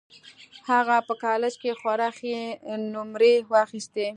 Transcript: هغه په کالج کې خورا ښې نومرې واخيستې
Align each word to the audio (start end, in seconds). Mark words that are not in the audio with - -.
هغه 0.69 0.95
په 1.07 1.13
کالج 1.23 1.53
کې 1.61 1.77
خورا 1.79 2.09
ښې 2.17 2.37
نومرې 2.93 3.33
واخيستې 3.51 4.07